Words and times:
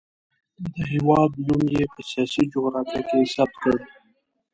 د 0.73 0.75
هېواد 0.91 1.31
نوم 1.47 1.63
یې 1.75 1.83
په 1.93 2.01
سیاسي 2.09 2.43
جغرافیه 2.53 3.01
کې 3.09 3.19
ثبت 3.33 3.55
کړ. 3.63 3.77